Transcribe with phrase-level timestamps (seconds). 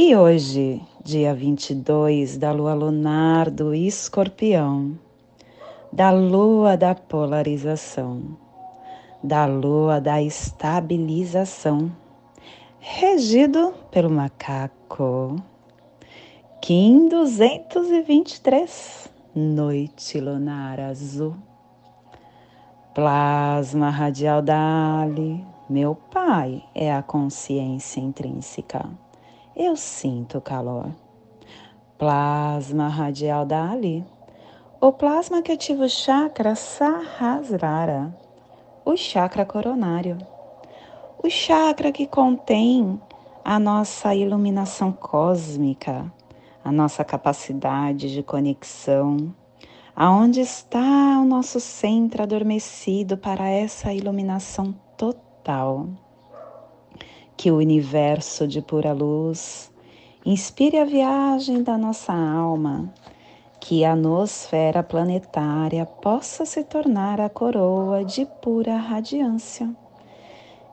[0.00, 4.96] E hoje, dia 22 da lua lunar do escorpião,
[5.92, 8.38] da lua da polarização,
[9.24, 11.90] da lua da estabilização,
[12.78, 15.34] regido pelo macaco.
[16.62, 21.34] Kim 223, noite lunar azul.
[22.94, 28.88] Plasma radial Dali, meu pai é a consciência intrínseca.
[29.58, 30.86] Eu sinto calor.
[31.98, 34.06] Plasma radial Dali,
[34.80, 38.16] o plasma que ativa o chakra Sahasrara,
[38.84, 40.16] o chakra coronário.
[41.20, 42.98] O chakra que contém
[43.44, 46.10] a nossa iluminação cósmica,
[46.64, 49.34] a nossa capacidade de conexão
[50.00, 55.88] Aonde está o nosso centro adormecido para essa iluminação total?
[57.38, 59.70] Que o universo de pura luz
[60.26, 62.92] inspire a viagem da nossa alma,
[63.60, 69.70] que a nosfera planetária possa se tornar a coroa de pura radiância,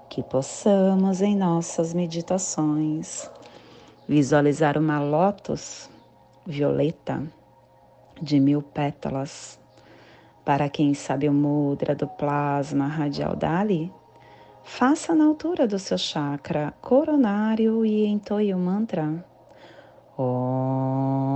[0.10, 3.30] que possamos em nossas meditações
[4.10, 5.88] visualizar uma lótus
[6.48, 7.24] violeta
[8.20, 9.60] de mil pétalas.
[10.44, 13.94] Para quem sabe o mudra do plasma radial Dali,
[14.66, 19.24] faça na altura do seu chakra coronário e entoie o mantra.
[20.18, 21.36] Om.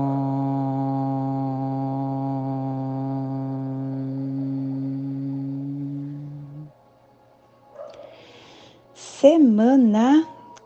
[8.95, 10.25] Semana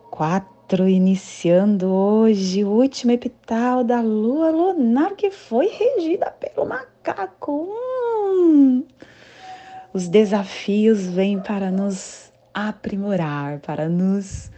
[0.10, 7.68] 4 iniciando hoje o último epital da lua lunar que foi regida pelo macaco.
[8.32, 8.84] Hum.
[9.94, 12.23] Os desafios vêm para nos
[12.54, 14.52] aprimorar, para nos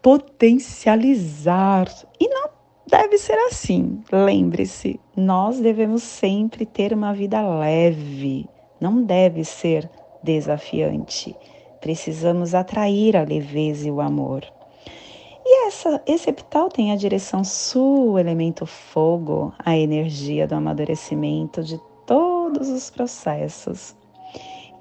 [0.00, 1.88] potencializar.
[2.20, 2.50] E não
[2.86, 4.02] deve ser assim.
[4.10, 8.48] Lembre-se, nós devemos sempre ter uma vida leve,
[8.80, 9.90] não deve ser
[10.22, 11.34] desafiante.
[11.80, 14.44] Precisamos atrair a leveza e o amor.
[15.44, 21.64] E essa, esse epital tem a direção sul, o elemento fogo, a energia do amadurecimento
[21.64, 23.96] de todos os processos.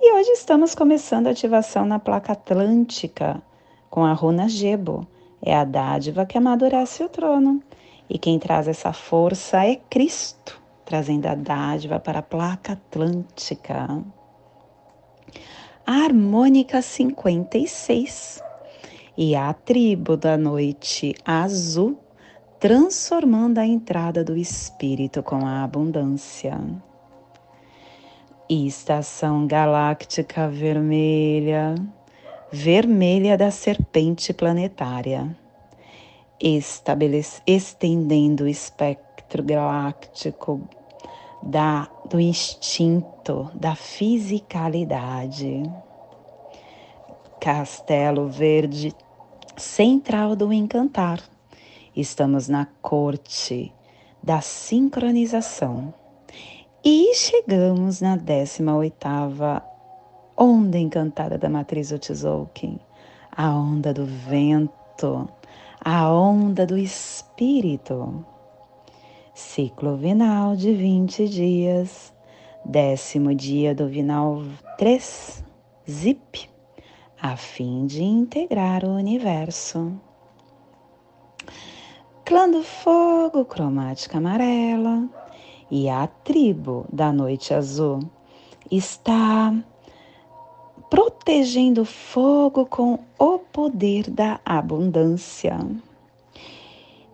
[0.04, 3.40] E hoje estamos começando a ativação na placa atlântica
[3.88, 5.06] com a runa Gebo.
[5.40, 7.62] É a dádiva que amadurece o trono.
[8.10, 14.04] E quem traz essa força é Cristo, trazendo a dádiva para a placa atlântica.
[15.86, 18.42] A harmônica 56
[19.16, 21.96] e a tribo da noite azul,
[22.60, 26.60] transformando a entrada do espírito com a abundância.
[28.54, 31.74] Estação galáctica vermelha,
[32.52, 35.34] vermelha da serpente planetária,
[37.48, 40.68] estendendo o espectro galáctico
[41.42, 45.64] da, do instinto, da fisicalidade.
[47.40, 48.94] Castelo Verde
[49.56, 51.22] central do encantar.
[51.96, 53.74] Estamos na corte
[54.22, 55.94] da sincronização
[56.84, 59.62] e chegamos na 18ª
[60.36, 62.80] onda encantada da matriz Otzolk'in,
[63.32, 65.30] a onda do vento,
[65.80, 68.26] a onda do espírito.
[69.34, 72.12] Ciclo vinal de 20 dias,
[72.66, 74.42] décimo dia do vinal
[74.78, 75.44] 3,
[75.88, 76.50] zip
[77.22, 79.94] a fim de integrar o universo.
[82.26, 85.08] Clã do fogo, cromática amarela,
[85.72, 88.00] e a tribo da noite azul
[88.70, 89.56] está
[90.90, 95.58] protegendo o fogo com o poder da abundância.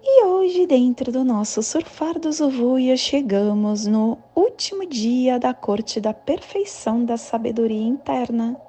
[0.03, 6.13] E hoje, dentro do nosso surfar do Zuvuia, chegamos no último dia da corte da
[6.13, 8.59] perfeição da sabedoria interna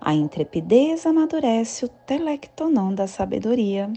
[0.00, 3.92] a intrepidez amadurece o telectonon da sabedoria,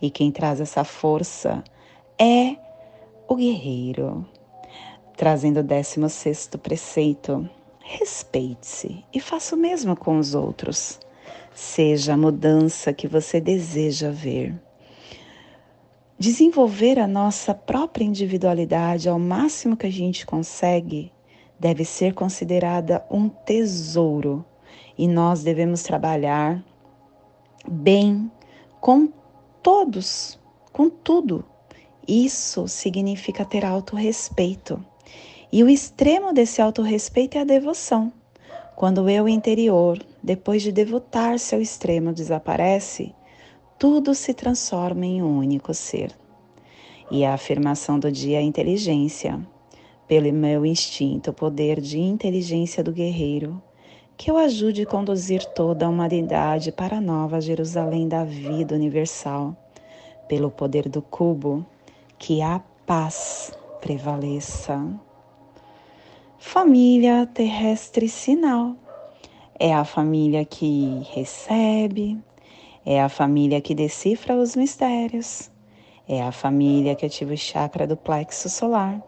[0.00, 1.62] e quem traz essa força
[2.18, 2.56] é
[3.28, 4.26] o guerreiro.
[5.22, 7.48] Trazendo o 16 preceito,
[7.78, 10.98] respeite-se e faça o mesmo com os outros.
[11.54, 14.52] Seja a mudança que você deseja ver.
[16.18, 21.12] Desenvolver a nossa própria individualidade ao máximo que a gente consegue
[21.56, 24.44] deve ser considerada um tesouro
[24.98, 26.60] e nós devemos trabalhar
[27.70, 28.28] bem
[28.80, 29.08] com
[29.62, 30.36] todos,
[30.72, 31.44] com tudo.
[32.08, 34.84] Isso significa ter autorrespeito.
[35.54, 38.10] E o extremo desse autorrespeito é a devoção.
[38.74, 43.14] Quando o eu interior, depois de devotar-se ao extremo, desaparece,
[43.78, 46.10] tudo se transforma em um único ser.
[47.10, 49.38] E a afirmação do dia é inteligência,
[50.08, 53.62] pelo meu instinto, poder de inteligência do guerreiro,
[54.16, 59.54] que eu ajude a conduzir toda a humanidade para a nova Jerusalém da vida universal,
[60.26, 61.62] pelo poder do cubo,
[62.18, 63.52] que a paz
[63.82, 64.80] prevaleça.
[66.44, 68.74] Família terrestre sinal
[69.58, 72.18] é a família que recebe,
[72.84, 75.50] é a família que decifra os mistérios,
[76.06, 79.00] é a família que ativa o chakra do plexo solar.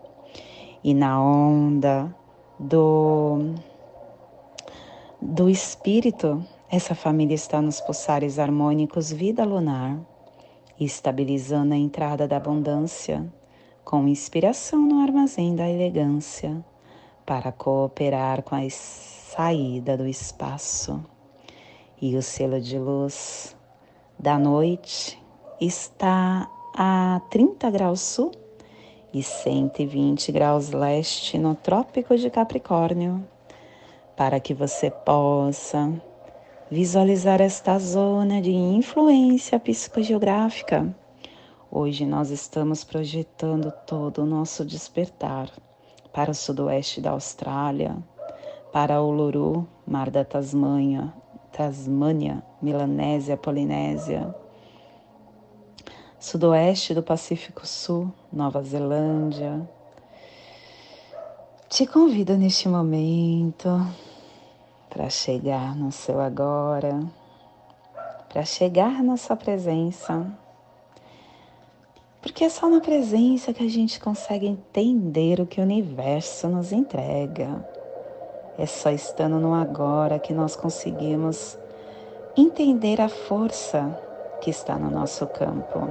[0.82, 2.14] E na onda
[2.58, 3.56] do
[5.20, 9.98] do espírito, essa família está nos pulsares harmônicos vida lunar,
[10.81, 13.26] estabilizando a entrada da abundância
[13.84, 16.64] com inspiração no armazém da elegância
[17.25, 21.05] para cooperar com a saída do espaço.
[22.00, 23.56] E o selo de luz
[24.19, 25.21] da noite
[25.61, 28.32] está a 30 graus sul
[29.12, 33.25] e 120 graus leste no Trópico de Capricórnio
[34.17, 35.93] para que você possa
[36.70, 40.94] visualizar esta zona de influência psicogeográfica.
[41.70, 45.50] Hoje nós estamos projetando todo o nosso despertar
[46.14, 47.96] para o sudoeste da Austrália,
[48.72, 51.12] para Uluru, Mar da Tasmanha,
[51.50, 54.32] Tasmânia, Melanésia, Polinésia,
[56.20, 59.69] sudoeste do Pacífico Sul, Nova Zelândia,
[61.69, 63.69] te convido neste momento
[64.88, 67.00] para chegar no seu agora,
[68.28, 70.32] para chegar na sua presença,
[72.25, 76.73] porque é só na presença que a gente consegue entender o que o universo nos
[76.73, 77.62] entrega.
[78.56, 81.59] É só estando no agora que nós conseguimos
[82.35, 83.94] entender a força
[84.41, 85.87] que está no nosso campo.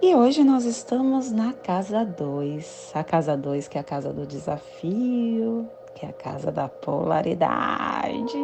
[0.00, 4.24] E hoje nós estamos na casa 2, a casa 2 que é a casa do
[4.24, 8.36] desafio, que é a casa da polaridade,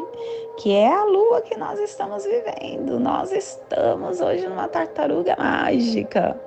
[0.58, 2.98] que é a lua que nós estamos vivendo.
[2.98, 6.40] Nós estamos hoje numa tartaruga mágica.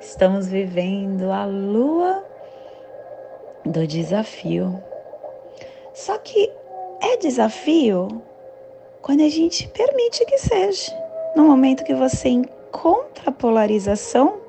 [0.00, 2.24] Estamos vivendo a lua
[3.64, 4.82] do desafio.
[5.94, 6.50] Só que
[7.00, 8.22] é desafio
[9.00, 10.92] quando a gente permite que seja.
[11.36, 14.42] No momento que você encontra a polarização,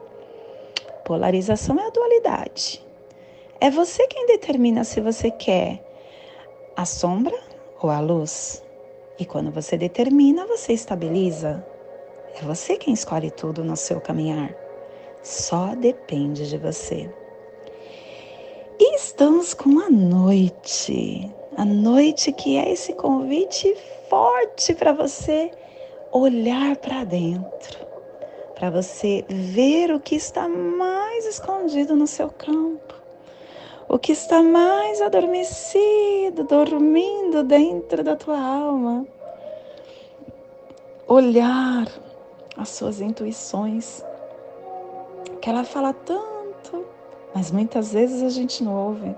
[1.04, 2.82] Polarização é a dualidade.
[3.64, 5.82] É você quem determina se você quer
[6.76, 7.34] a sombra
[7.82, 8.62] ou a luz.
[9.18, 11.66] E quando você determina, você estabiliza.
[12.36, 14.54] É você quem escolhe tudo no seu caminhar.
[15.22, 17.10] Só depende de você.
[18.78, 21.34] E estamos com a noite.
[21.56, 23.74] A noite que é esse convite
[24.10, 25.50] forte para você
[26.12, 27.94] olhar para dentro
[28.56, 33.03] para você ver o que está mais escondido no seu campo,
[33.88, 39.06] o que está mais adormecido, dormindo dentro da tua alma.
[41.08, 41.88] Olhar
[42.58, 44.04] as suas intuições,
[45.42, 46.86] que ela fala tanto,
[47.34, 49.16] mas muitas vezes a gente não ouve.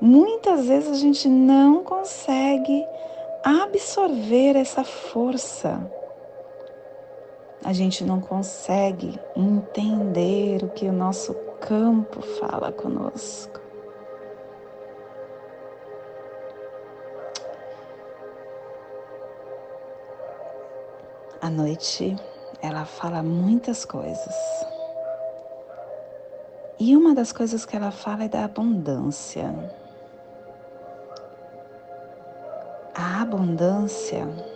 [0.00, 2.84] Muitas vezes a gente não consegue
[3.42, 5.90] absorver essa força
[7.66, 13.60] a gente não consegue entender o que o nosso campo fala conosco.
[21.42, 22.14] A noite
[22.62, 24.34] ela fala muitas coisas.
[26.78, 29.52] E uma das coisas que ela fala é da abundância.
[32.94, 34.55] A abundância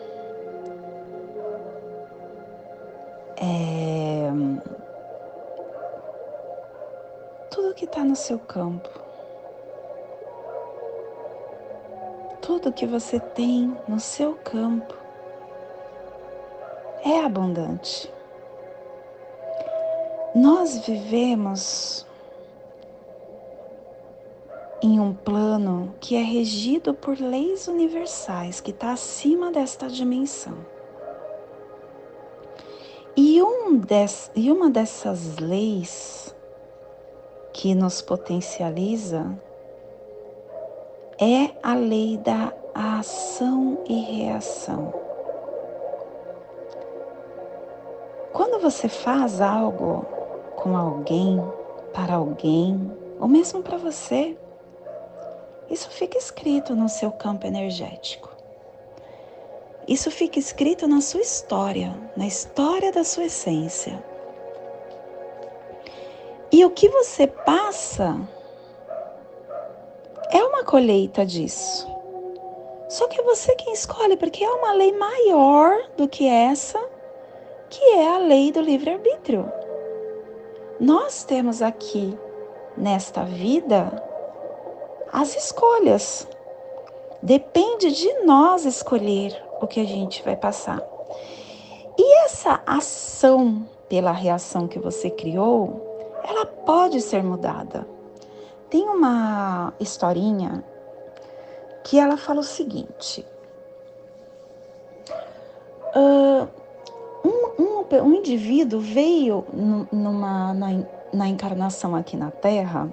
[3.41, 4.31] é,
[7.51, 8.89] tudo que está no seu campo,
[12.43, 14.95] tudo que você tem no seu campo
[17.03, 18.13] é abundante.
[20.35, 22.07] Nós vivemos
[24.83, 30.59] em um plano que é regido por leis universais, que está acima desta dimensão.
[33.79, 36.35] Des, e uma dessas leis
[37.53, 39.31] que nos potencializa
[41.21, 44.93] é a lei da ação e reação.
[48.33, 50.05] Quando você faz algo
[50.57, 51.41] com alguém,
[51.93, 54.37] para alguém, ou mesmo para você,
[55.71, 58.30] isso fica escrito no seu campo energético.
[59.91, 64.01] Isso fica escrito na sua história, na história da sua essência.
[66.53, 68.17] E o que você passa
[70.31, 71.91] é uma colheita disso.
[72.89, 76.79] Só que é você quem escolhe, porque é uma lei maior do que essa,
[77.69, 79.51] que é a lei do livre-arbítrio.
[80.79, 82.17] Nós temos aqui,
[82.77, 83.91] nesta vida,
[85.13, 86.29] as escolhas.
[87.21, 90.83] Depende de nós escolher o que a gente vai passar.
[91.99, 97.87] E essa ação pela reação que você criou, ela pode ser mudada.
[98.71, 100.65] Tem uma historinha
[101.85, 103.27] que ela fala o seguinte:
[105.95, 106.49] uh,
[107.25, 109.45] um, um, um, indivíduo veio
[109.93, 110.69] numa, na,
[111.13, 112.89] na encarnação aqui na Terra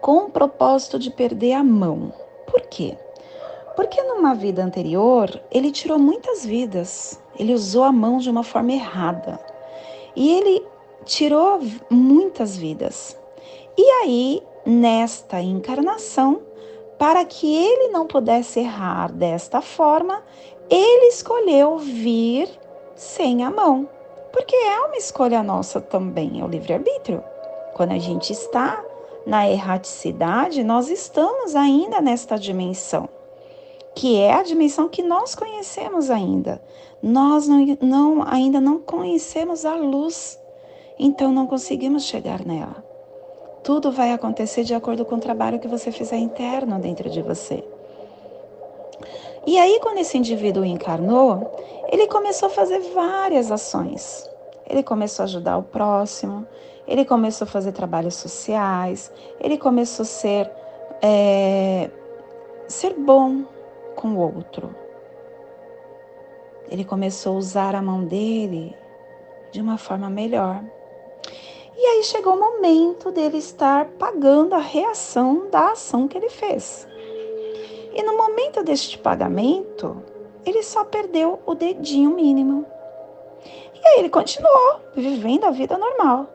[0.00, 2.12] com o propósito de perder a mão.
[2.46, 2.96] Por quê?
[3.76, 8.72] Porque numa vida anterior ele tirou muitas vidas, ele usou a mão de uma forma
[8.72, 9.40] errada
[10.14, 10.64] e ele
[11.04, 13.18] tirou muitas vidas.
[13.76, 16.42] E aí, nesta encarnação,
[16.98, 20.22] para que ele não pudesse errar desta forma,
[20.70, 22.48] ele escolheu vir
[22.94, 23.88] sem a mão,
[24.32, 27.22] porque é uma escolha nossa também, é o livre-arbítrio.
[27.74, 28.82] Quando a gente está
[29.26, 33.08] na erraticidade, nós estamos ainda nesta dimensão
[33.94, 36.60] que é a dimensão que nós conhecemos ainda.
[37.02, 40.38] Nós não, não, ainda não conhecemos a luz,
[40.98, 42.84] então não conseguimos chegar nela.
[43.62, 47.64] Tudo vai acontecer de acordo com o trabalho que você fizer interno dentro de você.
[49.46, 51.50] E aí, quando esse indivíduo encarnou,
[51.90, 54.28] ele começou a fazer várias ações.
[54.68, 56.46] Ele começou a ajudar o próximo,
[56.86, 60.50] ele começou a fazer trabalhos sociais, ele começou a ser,
[61.02, 61.90] é,
[62.66, 63.44] ser bom,
[64.04, 64.76] com o outro.
[66.68, 68.76] Ele começou a usar a mão dele
[69.50, 70.62] de uma forma melhor.
[71.74, 76.86] E aí chegou o momento dele estar pagando a reação da ação que ele fez.
[77.94, 80.02] E no momento deste pagamento,
[80.44, 82.66] ele só perdeu o dedinho mínimo.
[83.74, 86.28] E aí ele continuou vivendo a vida normal.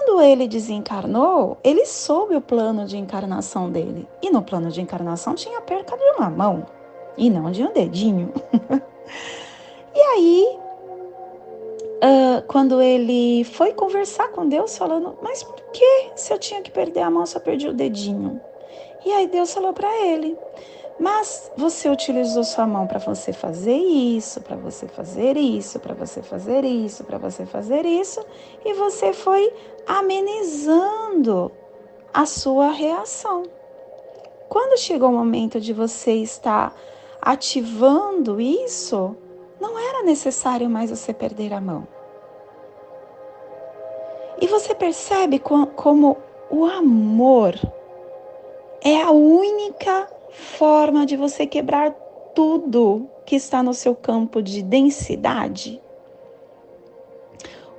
[0.00, 4.08] Quando ele desencarnou, ele soube o plano de encarnação dele.
[4.22, 6.64] E no plano de encarnação tinha perca de uma mão
[7.18, 8.32] e não de um dedinho.
[9.94, 10.58] e aí,
[12.02, 16.70] uh, quando ele foi conversar com Deus, falando: Mas por que se eu tinha que
[16.70, 18.40] perder a mão, só perdi o dedinho?
[19.04, 20.34] E aí Deus falou para ele:
[21.00, 26.20] mas você utilizou sua mão para você fazer isso, para você fazer isso, para você
[26.20, 28.22] fazer isso, para você fazer isso,
[28.62, 29.50] e você foi
[29.86, 31.50] amenizando
[32.12, 33.44] a sua reação.
[34.50, 36.76] Quando chegou o momento de você estar
[37.22, 39.16] ativando isso,
[39.58, 41.88] não era necessário mais você perder a mão.
[44.38, 46.18] E você percebe como
[46.50, 47.54] o amor
[48.82, 51.92] é a única forma de você quebrar
[52.34, 55.80] tudo que está no seu campo de densidade.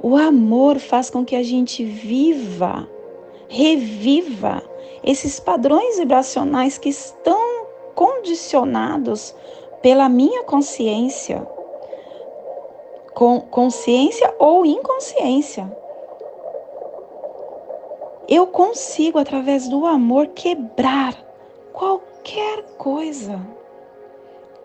[0.02, 2.88] O amor faz com que a gente viva,
[3.48, 4.64] reviva
[5.04, 7.66] esses padrões vibracionais que estão
[7.96, 9.36] condicionados
[9.82, 11.48] pela minha consciência,
[13.14, 15.72] com consciência ou inconsciência.
[18.28, 21.16] Eu consigo, através do amor, quebrar
[21.74, 23.42] qualquer qualquer coisa,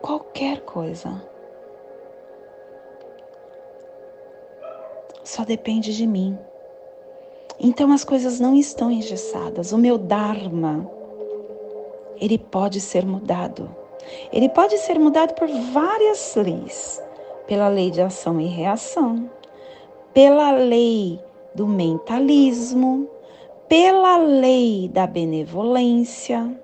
[0.02, 1.22] qualquer coisa.
[5.25, 6.38] Só depende de mim.
[7.58, 9.72] Então as coisas não estão engessadas.
[9.72, 10.88] O meu Dharma,
[12.20, 13.75] ele pode ser mudado.
[14.30, 17.02] Ele pode ser mudado por várias leis.
[17.46, 19.30] Pela lei de ação e reação,
[20.12, 21.18] pela lei
[21.54, 23.08] do mentalismo,
[23.68, 26.60] pela lei da benevolência,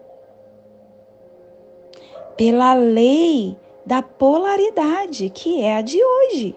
[2.37, 6.55] pela lei da polaridade, que é a de hoje.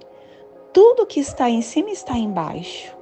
[0.72, 2.96] Tudo que está em cima está embaixo.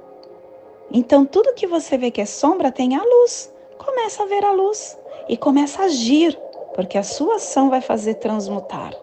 [0.90, 3.52] Então, tudo que você vê que é sombra tem a luz.
[3.78, 6.38] Começa a ver a luz e começa a agir,
[6.74, 8.94] porque a sua ação vai fazer transmutar.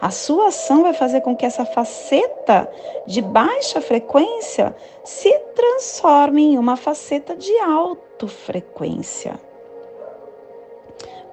[0.00, 2.70] A sua ação vai fazer com que essa faceta
[3.06, 9.40] de baixa frequência se transforme em uma faceta de alta frequência.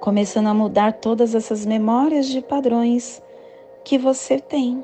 [0.02, 3.22] Começando a mudar todas essas memórias de padrões
[3.84, 4.82] que você tem,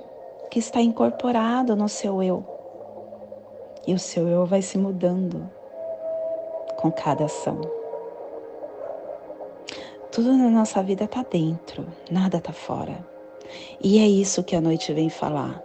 [0.49, 2.47] que está incorporado no seu eu.
[3.85, 5.51] E o seu eu vai se mudando
[6.77, 7.61] com cada ação.
[10.13, 13.05] Tudo na nossa vida está dentro, nada está fora.
[13.83, 15.61] E é isso que a noite vem falar.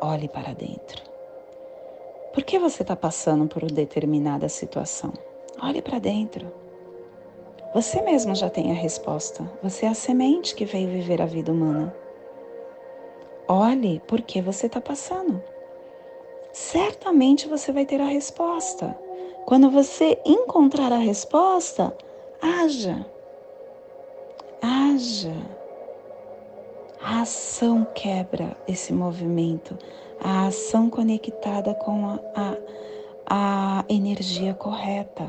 [0.00, 1.02] Olhe para dentro.
[2.32, 5.12] Por que você está passando por determinada situação?
[5.60, 6.61] Olhe para dentro.
[7.74, 9.50] Você mesmo já tem a resposta.
[9.62, 11.94] Você é a semente que veio viver a vida humana.
[13.48, 15.42] Olhe por que você está passando.
[16.52, 18.94] Certamente você vai ter a resposta.
[19.46, 21.96] Quando você encontrar a resposta,
[22.42, 23.06] haja.
[24.60, 25.34] Haja.
[27.00, 29.76] A ação quebra esse movimento,
[30.20, 35.26] a ação conectada com a, a, a energia correta.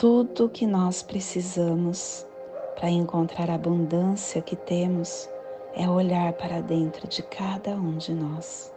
[0.00, 2.26] Tudo que nós precisamos
[2.74, 5.28] para encontrar a abundância que temos
[5.74, 8.72] é olhar para dentro de cada um de nós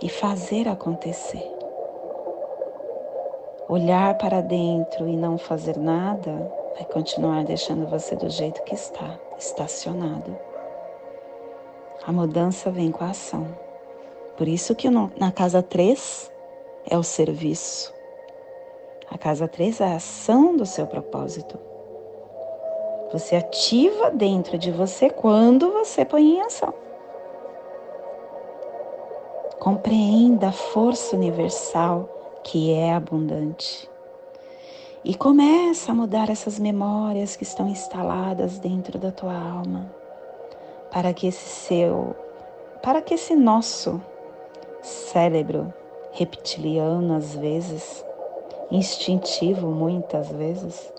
[0.00, 1.46] e fazer acontecer.
[3.68, 9.20] Olhar para dentro e não fazer nada vai continuar deixando você do jeito que está,
[9.38, 10.34] estacionado.
[12.06, 13.46] A mudança vem com a ação.
[14.34, 16.32] Por isso que na casa 3
[16.88, 17.97] é o serviço.
[19.10, 21.58] A casa 3 é a ação do seu propósito.
[23.12, 26.74] Você ativa dentro de você quando você põe em ação.
[29.58, 32.08] Compreenda a força universal
[32.44, 33.88] que é abundante.
[35.04, 39.90] E começa a mudar essas memórias que estão instaladas dentro da tua alma,
[40.90, 42.14] para que esse seu,
[42.82, 44.00] para que esse nosso
[44.82, 45.72] cérebro
[46.12, 48.04] reptiliano às vezes,
[48.70, 50.92] instintivo muitas vezes,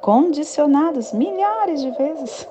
[0.00, 2.48] condicionados milhares de vezes,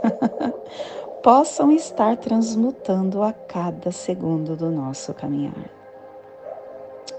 [1.24, 5.70] possam estar transmutando a cada segundo do nosso caminhar,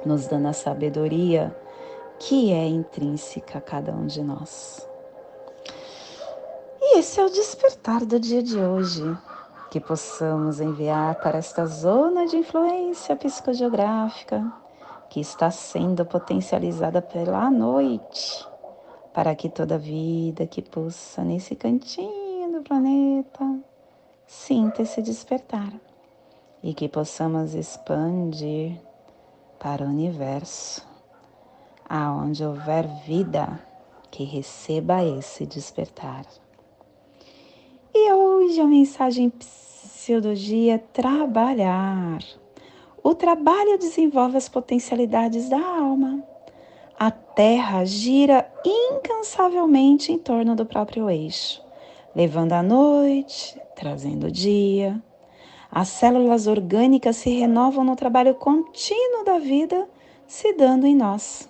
[0.04, 1.54] nos dando a sabedoria
[2.18, 4.86] que é intrínseca a cada um de nós.
[6.80, 9.16] E esse é o despertar do dia de hoje,
[9.70, 14.59] que possamos enviar para esta zona de influência psicogeográfica
[15.10, 18.46] que está sendo potencializada pela noite,
[19.12, 23.60] para que toda vida que pulsa nesse cantinho do planeta
[24.24, 25.72] sinta esse despertar
[26.62, 28.80] e que possamos expandir
[29.58, 30.86] para o universo,
[31.88, 33.60] aonde houver vida
[34.10, 36.24] que receba esse despertar.
[37.92, 39.32] E hoje a mensagem
[40.70, 42.18] é trabalhar.
[43.02, 46.22] O trabalho desenvolve as potencialidades da alma.
[46.98, 51.62] A Terra gira incansavelmente em torno do próprio eixo,
[52.14, 55.02] levando a noite, trazendo o dia.
[55.72, 59.88] As células orgânicas se renovam no trabalho contínuo da vida
[60.26, 61.48] se dando em nós.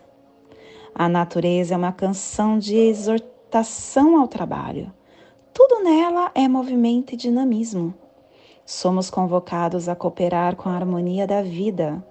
[0.95, 4.93] A natureza é uma canção de exortação ao trabalho.
[5.53, 7.93] Tudo nela é movimento e dinamismo.
[8.71, 12.03] Somos convocados a cooperar com a harmonia da vida,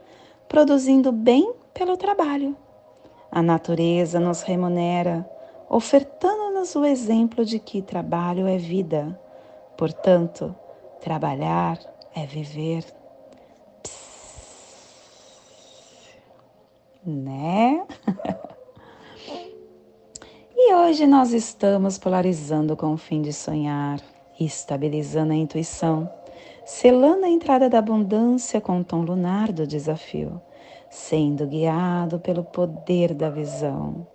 [0.48, 2.56] produzindo bem pelo trabalho.
[3.32, 5.28] A natureza nos remunera,
[5.70, 9.18] ofertando-nos o exemplo de que trabalho é vida
[9.80, 10.54] Portanto,
[11.00, 11.80] trabalhar
[12.14, 12.84] é viver.
[17.06, 17.88] Né?
[20.54, 24.02] e hoje nós estamos polarizando com o fim de sonhar,
[24.38, 26.12] estabilizando a intuição,
[26.70, 30.40] selando a entrada da abundância com o tom lunar do desafio,
[30.88, 34.06] sendo guiado pelo poder da visão.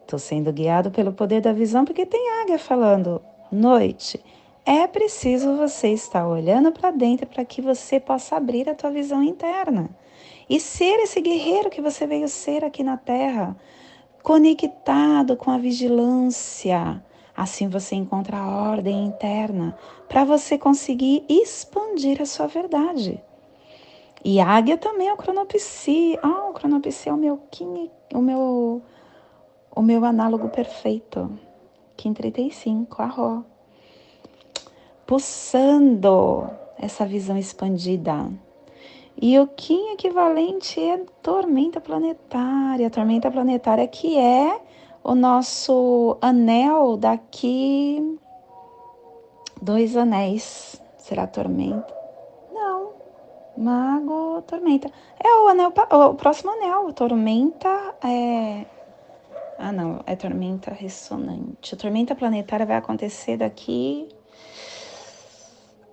[0.00, 4.20] Estou sendo guiado pelo poder da visão porque tem águia falando: noite
[4.66, 9.22] é preciso você estar olhando para dentro para que você possa abrir a tua visão
[9.22, 9.88] interna
[10.48, 13.56] e ser esse guerreiro que você veio ser aqui na Terra,
[14.20, 17.00] conectado com a vigilância.
[17.40, 19.74] Assim você encontra a ordem interna
[20.06, 23.18] para você conseguir expandir a sua verdade.
[24.22, 26.18] E águia também é o cronopsi.
[26.22, 28.82] Ah, o cronopsi é o meu kim, o meu
[29.74, 31.30] o meu análogo perfeito.
[31.96, 33.42] Kim 35, arro
[35.06, 38.30] pulsando essa visão expandida.
[39.16, 44.60] E o Kim equivalente é tormenta planetária, a tormenta planetária que é
[45.02, 48.18] o nosso anel daqui
[49.60, 50.80] Dois anéis.
[50.96, 51.94] Será tormenta?
[52.50, 52.92] Não.
[53.58, 54.90] Mago, tormenta.
[55.22, 56.90] É o anel, o próximo anel.
[56.94, 58.64] Tormenta é.
[59.58, 60.00] Ah, não.
[60.06, 61.74] É tormenta ressonante.
[61.74, 64.08] A tormenta planetária vai acontecer daqui.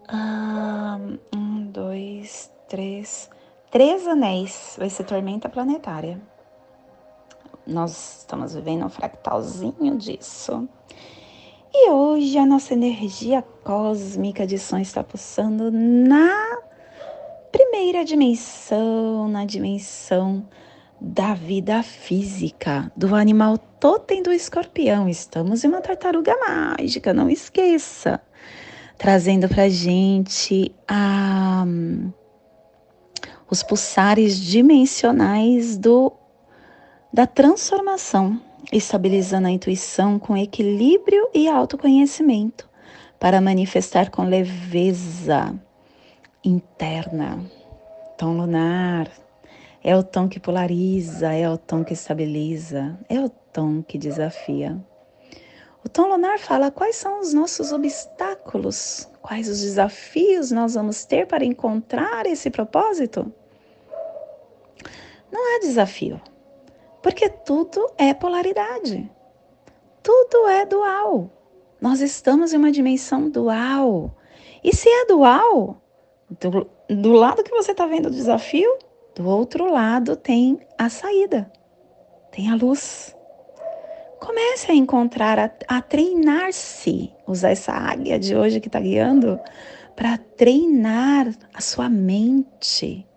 [0.07, 0.97] Ah,
[1.35, 3.29] um, dois, três.
[3.69, 4.75] Três anéis.
[4.79, 6.21] Vai ser tormenta planetária.
[7.67, 10.67] Nós estamos vivendo um fractalzinho disso.
[11.73, 16.57] E hoje a nossa energia cósmica de som está pulsando na
[17.51, 20.47] primeira dimensão, na dimensão
[20.99, 25.09] da vida física, do animal totem do escorpião.
[25.09, 28.21] Estamos em uma tartaruga mágica, não esqueça.
[28.97, 31.65] Trazendo pra gente a,
[33.49, 36.13] os pulsares dimensionais do
[37.17, 38.39] da transformação,
[38.71, 42.69] estabilizando a intuição com equilíbrio e autoconhecimento,
[43.19, 45.59] para manifestar com leveza
[46.43, 47.43] interna.
[48.19, 49.09] Tom lunar
[49.83, 54.79] é o tom que polariza, é o tom que estabiliza, é o tom que desafia.
[55.83, 61.25] O tom lunar fala quais são os nossos obstáculos, quais os desafios nós vamos ter
[61.25, 63.33] para encontrar esse propósito.
[65.31, 66.21] Não há desafio,
[67.01, 69.09] porque tudo é polaridade.
[70.03, 71.29] Tudo é dual.
[71.81, 74.15] Nós estamos em uma dimensão dual.
[74.63, 75.81] E se é dual,
[76.39, 78.77] do, do lado que você está vendo o desafio,
[79.15, 81.51] do outro lado tem a saída,
[82.31, 83.15] tem a luz.
[84.19, 89.39] Comece a encontrar, a, a treinar-se, usar essa águia de hoje que está guiando,
[89.95, 93.07] para treinar a sua mente,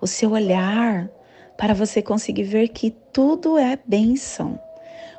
[0.00, 1.08] o seu olhar,
[1.56, 4.60] para você conseguir ver que tudo é bênção.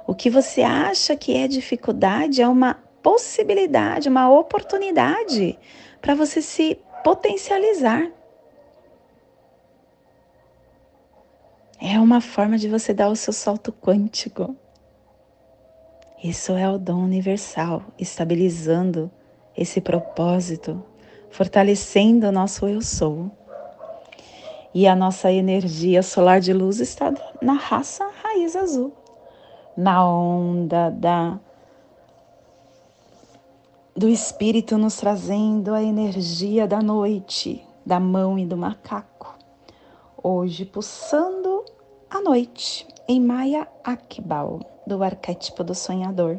[0.08, 5.58] O que você acha que é dificuldade é uma possibilidade, uma oportunidade
[6.02, 8.12] para você se potencializar.
[11.80, 14.56] É uma forma de você dar o seu salto quântico.
[16.24, 19.12] Isso é o dom universal, estabilizando
[19.56, 20.84] esse propósito,
[21.30, 23.30] fortalecendo o nosso eu sou.
[24.76, 28.92] E a nossa energia solar de luz está na raça raiz azul,
[29.78, 31.40] na onda da
[33.96, 39.40] do espírito nos trazendo a energia da noite, da mão e do macaco.
[40.22, 41.64] Hoje pulsando
[42.10, 46.38] a noite em Maya Akbal, do arquétipo do sonhador.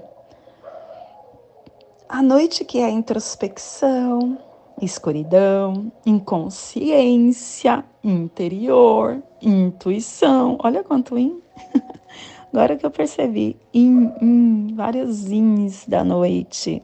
[2.07, 4.37] A noite que é a introspecção,
[4.81, 10.59] escuridão, inconsciência, interior, intuição.
[10.63, 11.41] Olha quanto in.
[12.53, 16.83] Agora que eu percebi, in, in, vários ins da noite.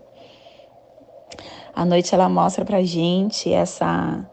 [1.74, 4.28] A noite ela mostra pra gente essa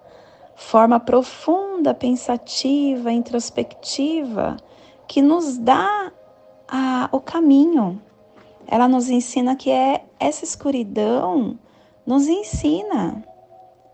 [0.55, 4.57] forma profunda, pensativa, introspectiva
[5.07, 6.11] que nos dá
[6.67, 8.01] a, o caminho.
[8.67, 11.57] Ela nos ensina que é essa escuridão
[12.05, 13.23] nos ensina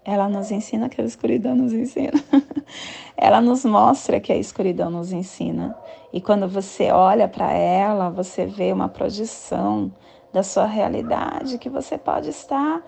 [0.06, 2.14] ela nos ensina que a escuridão nos ensina.
[3.18, 5.76] ela nos mostra que a escuridão nos ensina.
[6.14, 9.92] E quando você olha para ela, você vê uma projeção
[10.32, 12.84] da sua realidade que você pode estar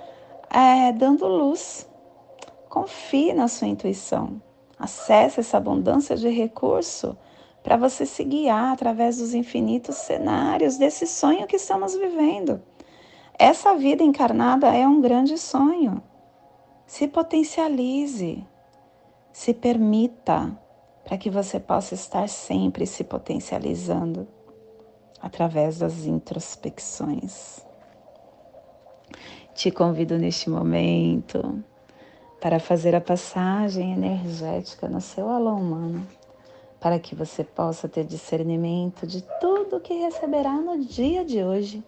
[0.49, 1.89] é, dando luz.
[2.69, 4.39] Confie na sua intuição.
[4.77, 7.17] Acesse essa abundância de recurso
[7.63, 12.61] para você se guiar através dos infinitos cenários desse sonho que estamos vivendo.
[13.39, 16.01] Essa vida encarnada é um grande sonho.
[16.87, 18.47] Se potencialize,
[19.33, 20.57] se permita
[21.03, 24.25] para que você possa estar sempre se potencializando
[25.21, 27.59] através das introspecções.
[29.53, 31.61] Te convido neste momento
[32.39, 36.07] para fazer a passagem energética no seu alô humano,
[36.79, 41.83] para que você possa ter discernimento de tudo que receberá no dia de hoje.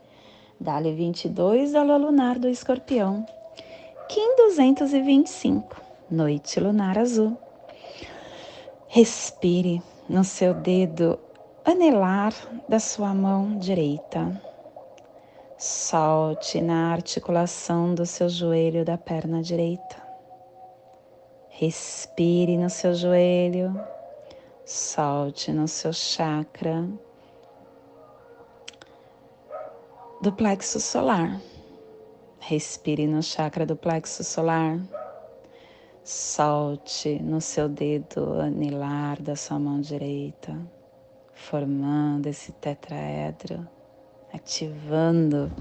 [0.60, 3.26] Dali 22 da lua lunar do escorpião
[4.10, 7.38] Kim 225, Noite Lunar Azul.
[8.88, 11.20] Respire no seu dedo
[11.64, 12.34] anelar
[12.68, 14.42] da sua mão direita.
[15.60, 20.02] Solte na articulação do seu joelho da perna direita.
[21.50, 23.80] Respire no seu joelho.
[24.66, 26.84] Solte no seu chakra
[30.20, 31.40] do plexo solar.
[32.40, 34.80] Respire no chakra do plexo solar.
[36.04, 40.58] Solte no seu dedo anilar da sua mão direita,
[41.34, 43.68] formando esse tetraedro,
[44.34, 45.52] ativando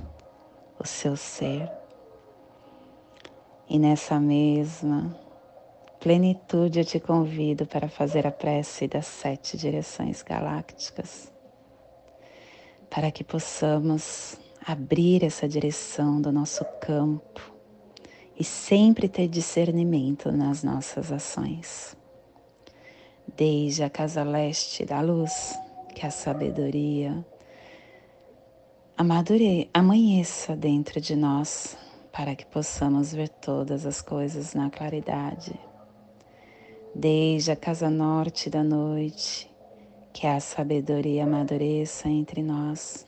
[0.78, 1.70] o seu ser.
[3.68, 5.14] E nessa mesma
[6.00, 11.30] plenitude eu te convido para fazer a prece das sete direções galácticas,
[12.88, 14.38] para que possamos
[14.70, 17.40] abrir essa direção do nosso campo
[18.38, 21.96] e sempre ter discernimento nas nossas ações.
[23.34, 25.58] Desde a casa leste da luz,
[25.94, 27.24] que a sabedoria
[28.94, 31.74] amadure, amanheça dentro de nós,
[32.12, 35.58] para que possamos ver todas as coisas na claridade.
[36.94, 39.50] Desde a casa norte da noite,
[40.12, 43.07] que a sabedoria amadureça entre nós,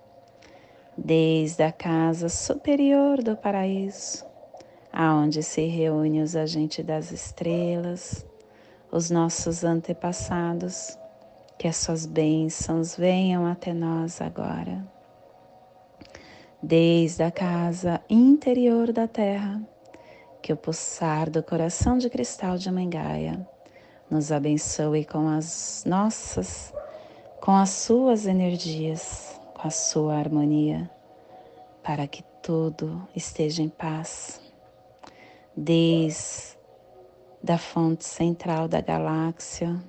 [1.03, 4.23] desde a casa superior do paraíso,
[4.93, 8.25] aonde se reúnem os agentes das estrelas,
[8.91, 10.95] os nossos antepassados,
[11.57, 14.85] que as suas bênçãos venham até nós agora.
[16.61, 19.59] Desde a casa interior da terra,
[20.39, 23.47] que o pulsar do coração de cristal de Mangaia
[24.09, 26.71] nos abençoe com as nossas,
[27.39, 29.30] com as suas energias
[29.61, 30.89] com a sua harmonia,
[31.83, 34.41] para que tudo esteja em paz.
[35.55, 36.57] Desde
[37.43, 39.79] da fonte central da galáxia,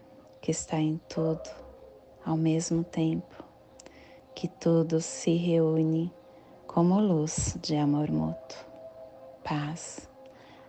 [0.43, 1.49] que está em tudo
[2.25, 3.43] ao mesmo tempo,
[4.35, 6.13] que tudo se reúne
[6.67, 8.59] como luz de amor mútuo.
[9.43, 10.07] Paz.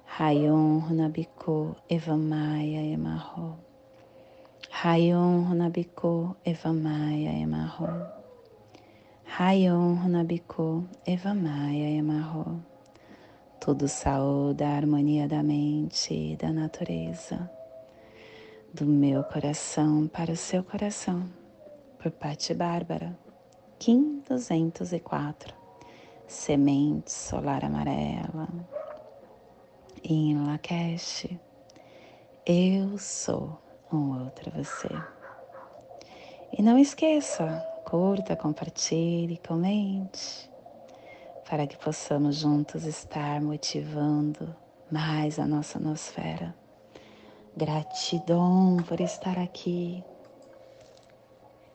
[0.05, 3.57] Rayon Runabiko Evamaya Emarro.
[4.69, 8.22] Rayon Runabiko Evamaya Emarro.
[9.35, 12.63] Rayon Runabiko Evamaya Emarro.
[13.59, 17.49] Tudo saúde a harmonia da mente e da natureza.
[18.71, 21.27] Do meu coração para o seu coração.
[21.97, 23.17] Por Pati Bárbara.
[23.79, 25.51] Kim 204.
[26.27, 28.47] Semente solar amarela.
[30.03, 31.25] Em Lakesh.
[32.45, 33.59] Eu sou
[33.91, 34.89] um outro você.
[36.55, 40.49] E não esqueça, curta, compartilhe, comente,
[41.49, 44.55] para que possamos juntos estar motivando
[44.91, 46.55] mais a nossa nosfera.
[47.55, 50.03] Gratidão por estar aqui.